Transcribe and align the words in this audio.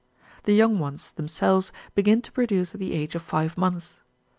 The 0.45 0.53
young 0.55 0.79
ones, 0.79 1.11
themselves, 1.11 1.71
begin 1.93 2.23
to 2.23 2.31
produce 2.31 2.73
at 2.73 2.79
the 2.79 2.93
age 2.93 3.13
of 3.13 3.21
five 3.21 3.55
months. 3.55 3.99